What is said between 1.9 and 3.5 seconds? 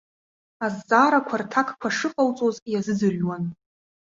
шыҟауҵоз иазыӡырҩуан.